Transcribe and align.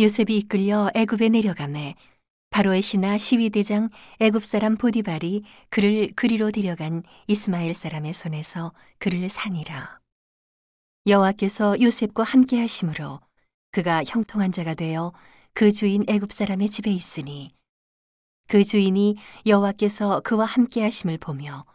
요셉이 0.00 0.36
이끌려 0.36 0.90
애굽에 0.94 1.28
내려가매 1.30 1.96
바로의 2.50 2.82
신하 2.82 3.18
시위대장 3.18 3.90
애굽 4.20 4.44
사람 4.44 4.76
보디발이 4.76 5.42
그를 5.70 6.12
그리로 6.14 6.52
데려간 6.52 7.02
이스마엘 7.26 7.74
사람의 7.74 8.14
손에서 8.14 8.72
그를 8.98 9.28
산이라. 9.28 9.98
여호와께서 11.06 11.80
요셉과 11.80 12.22
함께 12.22 12.60
하심으로 12.60 13.20
그가 13.72 14.04
형통한 14.04 14.52
자가 14.52 14.74
되어 14.74 15.12
그 15.52 15.72
주인 15.72 16.04
애굽 16.08 16.32
사람의 16.32 16.70
집에 16.70 16.92
있으니 16.92 17.52
그 18.48 18.62
주인이 18.62 19.16
여호와께서 19.46 20.20
그와 20.20 20.46
함께 20.46 20.80
하심을 20.82 21.18
보며 21.18 21.66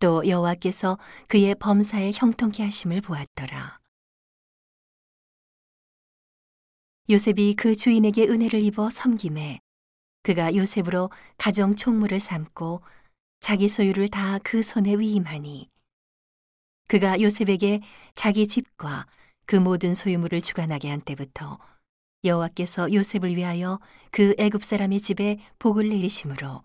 또 0.00 0.28
여호와께서 0.28 0.98
그의 1.28 1.54
범사에 1.54 2.12
형통케 2.14 2.62
하심을 2.62 3.00
보았더라. 3.00 3.78
요셉이 7.10 7.54
그 7.54 7.74
주인에게 7.74 8.28
은혜를 8.28 8.62
입어 8.64 8.90
섬김에 8.90 9.60
그가 10.22 10.54
요셉으로 10.54 11.10
가정 11.38 11.74
총무를 11.74 12.20
삼고 12.20 12.82
자기 13.40 13.68
소유를 13.68 14.08
다 14.08 14.38
그 14.44 14.62
손에 14.62 14.94
위임하니 14.98 15.70
그가 16.88 17.20
요셉에게 17.20 17.80
자기 18.14 18.46
집과 18.46 19.06
그 19.46 19.56
모든 19.56 19.94
소유물을 19.94 20.42
주관하게 20.42 20.90
한 20.90 21.00
때부터 21.00 21.58
여호와께서 22.24 22.92
요셉을 22.92 23.36
위하여 23.36 23.78
그 24.10 24.34
애굽 24.38 24.62
사람의 24.62 25.00
집에 25.00 25.38
복을 25.58 25.88
내리심으로 25.88 26.62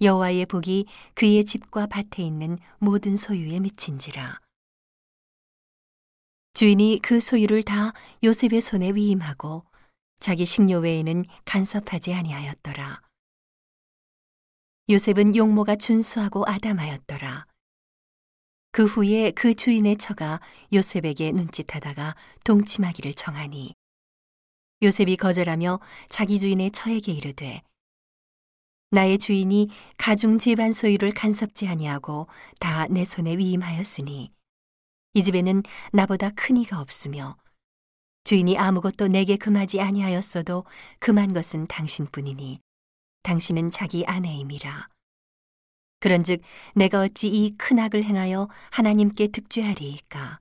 여호와의 0.00 0.46
복이 0.46 0.86
그의 1.14 1.44
집과 1.44 1.86
밭에 1.86 2.24
있는 2.24 2.58
모든 2.78 3.16
소유에 3.16 3.60
미친지라 3.60 4.40
주인이 6.54 7.00
그 7.02 7.18
소유를 7.20 7.62
다 7.62 7.92
요셉의 8.22 8.60
손에 8.60 8.90
위임하고 8.92 9.64
자기 10.20 10.44
식료 10.44 10.78
외에는 10.78 11.24
간섭하지 11.44 12.12
아니하였더라. 12.14 13.00
요셉은 14.90 15.34
용모가 15.34 15.76
준수하고 15.76 16.44
아담하였더라. 16.46 17.46
그 18.70 18.84
후에 18.84 19.30
그 19.32 19.54
주인의 19.54 19.96
처가 19.96 20.40
요셉에게 20.72 21.32
눈짓하다가 21.32 22.16
동침하기를 22.44 23.14
정하니 23.14 23.74
요셉이 24.82 25.16
거절하며 25.16 25.80
자기 26.08 26.38
주인의 26.38 26.70
처에게 26.70 27.12
이르되 27.12 27.62
나의 28.90 29.18
주인이 29.18 29.70
가중 29.96 30.38
재반 30.38 30.70
소유를 30.72 31.12
간섭지 31.12 31.66
아니하고 31.66 32.26
다 32.60 32.86
내 32.88 33.04
손에 33.04 33.38
위임하였으니 33.38 34.32
이 35.14 35.22
집에는 35.22 35.62
나보다 35.92 36.30
큰 36.30 36.56
이가 36.56 36.80
없으며 36.80 37.36
주인이 38.24 38.56
아무것도 38.56 39.08
내게 39.08 39.36
금하지 39.36 39.80
아니하였어도 39.80 40.64
금한 41.00 41.32
것은 41.34 41.66
당신뿐이니 41.66 42.60
당신은 43.22 43.70
자기 43.70 44.04
아내임이라 44.06 44.88
그런즉 46.00 46.40
내가 46.74 47.00
어찌 47.02 47.28
이 47.28 47.56
큰 47.56 47.78
악을 47.78 48.04
행하여 48.04 48.48
하나님께 48.70 49.28
득죄하리이까 49.28 50.40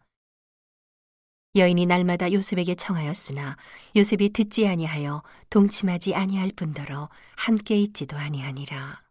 여인이 1.55 1.85
날마다 1.85 2.31
요셉에게 2.31 2.75
청하였으나 2.75 3.57
요셉이 3.97 4.29
듣지 4.29 4.67
아니하여 4.67 5.21
동침하지 5.49 6.15
아니할 6.15 6.53
뿐더러 6.55 7.09
함께 7.35 7.77
있지도 7.81 8.15
아니하니라. 8.15 9.01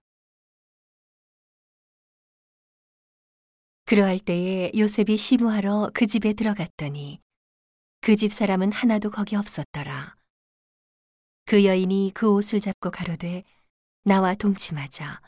그러할 3.90 4.20
때에 4.20 4.70
요셉이 4.78 5.16
시무하러 5.16 5.90
그 5.92 6.06
집에 6.06 6.32
들어갔더니 6.32 7.18
그 8.00 8.14
집 8.14 8.32
사람은 8.32 8.70
하나도 8.70 9.10
거기 9.10 9.34
없었더라. 9.34 10.14
그 11.44 11.64
여인이 11.64 12.12
그 12.14 12.32
옷을 12.32 12.60
잡고 12.60 12.92
가로되 12.92 13.42
나와 14.04 14.34
동침하자. 14.34 15.20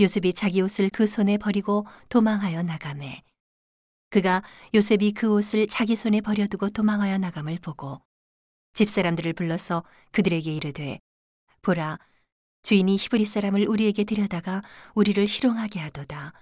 요셉이 0.00 0.32
자기 0.32 0.60
옷을 0.60 0.90
그 0.90 1.06
손에 1.06 1.38
버리고 1.38 1.86
도망하여 2.08 2.64
나가매 2.64 3.22
그가 4.10 4.42
요셉이 4.74 5.12
그 5.12 5.32
옷을 5.32 5.68
자기 5.68 5.94
손에 5.94 6.20
버려두고 6.20 6.70
도망하여 6.70 7.18
나감을 7.18 7.58
보고 7.62 8.02
집사람들을 8.74 9.34
불러서 9.34 9.84
그들에게 10.10 10.52
이르되 10.52 10.98
보라 11.62 12.00
주인이 12.64 12.96
히브리 12.96 13.24
사람을 13.24 13.68
우리에게 13.68 14.02
데려다가 14.02 14.62
우리를 14.96 15.24
희롱하게 15.24 15.78
하도다 15.78 16.32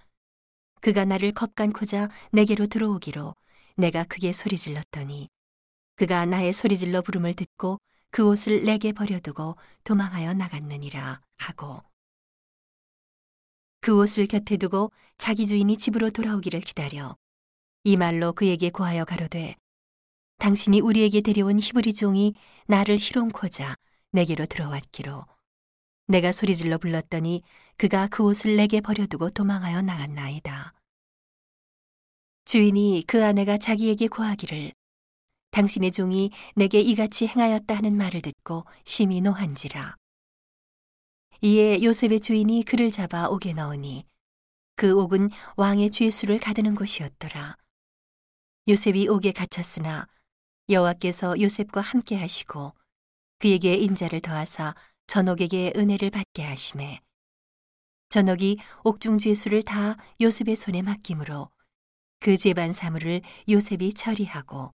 그가 0.81 1.04
나를 1.04 1.32
겁간코자 1.32 2.09
내게로 2.32 2.66
들어오기로 2.66 3.34
내가 3.76 4.04
크게 4.04 4.32
소리질렀더니 4.32 5.28
그가 5.97 6.26
나의 6.26 6.53
소리질러 6.53 7.03
부름을 7.03 7.34
듣고 7.34 7.78
그 8.10 8.26
옷을 8.26 8.64
내게 8.64 8.92
버려두고 8.92 9.56
도망하여 9.84 10.34
나갔느니라 10.34 11.20
하고 11.38 11.82
그 13.81 13.97
옷을 13.98 14.26
곁에 14.26 14.56
두고 14.56 14.91
자기 15.19 15.47
주인이 15.47 15.76
집으로 15.76 16.10
돌아오기를 16.10 16.60
기다려 16.60 17.16
이 17.84 17.97
말로 17.97 18.32
그에게 18.32 18.70
고하여 18.70 19.04
가로되 19.04 19.56
당신이 20.38 20.81
우리에게 20.81 21.20
데려온 21.20 21.59
히브리 21.60 21.94
종이 21.94 22.34
나를 22.66 22.98
희롱코자 22.98 23.76
내게로 24.12 24.47
들어왔기로 24.47 25.25
내가 26.06 26.32
소리질러 26.32 26.78
불렀더니 26.78 27.42
그가 27.76 28.06
그 28.08 28.22
옷을 28.22 28.56
내게 28.56 28.80
버려두고 28.80 29.30
도망하여 29.30 29.82
나갔나이다. 29.82 30.72
주인이 32.44 33.04
그 33.06 33.24
아내가 33.24 33.58
자기에게 33.58 34.06
고하기를 34.06 34.72
당신의 35.50 35.90
종이 35.90 36.30
내게 36.54 36.80
이같이 36.80 37.26
행하였다 37.26 37.74
하는 37.74 37.96
말을 37.96 38.22
듣고 38.22 38.64
심히 38.84 39.20
노한지라. 39.20 39.96
이에 41.42 41.82
요셉의 41.82 42.20
주인이 42.20 42.62
그를 42.64 42.90
잡아 42.90 43.28
옥에 43.28 43.52
넣으니 43.52 44.04
그 44.76 44.92
옥은 44.92 45.30
왕의 45.56 45.90
죄수를 45.90 46.38
가두는 46.38 46.74
곳이었더라. 46.76 47.56
요셉이 48.68 49.08
옥에 49.08 49.32
갇혔으나 49.32 50.06
여호와께서 50.68 51.40
요셉과 51.40 51.80
함께 51.80 52.16
하시고 52.16 52.74
그에게 53.38 53.74
인자를 53.74 54.20
더하사 54.20 54.74
전옥에게 55.06 55.72
은혜를 55.76 56.10
받게 56.10 56.42
하심에 56.42 57.00
전옥이 58.08 58.58
옥중 58.84 59.18
죄수를 59.18 59.62
다 59.62 59.96
요셉의 60.20 60.56
손에 60.56 60.82
맡김으로 60.82 61.50
그 62.20 62.36
재반 62.36 62.72
사물을 62.72 63.20
요셉이 63.48 63.94
처리하고 63.94 64.72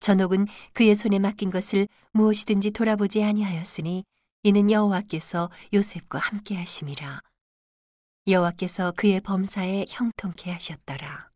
전옥은 0.00 0.46
그의 0.72 0.94
손에 0.94 1.18
맡긴 1.18 1.50
것을 1.50 1.88
무엇이든지 2.12 2.70
돌아보지 2.72 3.22
아니하였으니 3.22 4.04
이는 4.42 4.70
여호와께서 4.70 5.50
요셉과 5.72 6.18
함께 6.18 6.56
하심이라 6.56 7.20
여호와께서 8.26 8.92
그의 8.92 9.20
범사에 9.20 9.84
형통케 9.88 10.50
하셨더라. 10.52 11.33